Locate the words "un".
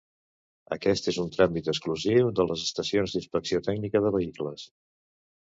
1.23-1.29